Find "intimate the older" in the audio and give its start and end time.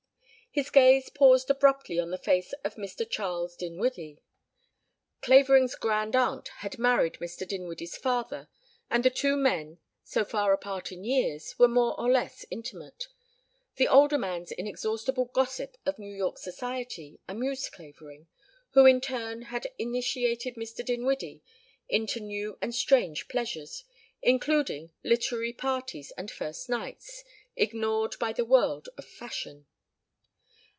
12.51-14.17